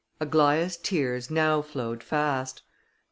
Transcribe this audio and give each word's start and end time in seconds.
Aglaïa's 0.19 0.77
tears 0.77 1.29
now 1.29 1.61
flowed 1.61 2.01
fast. 2.01 2.63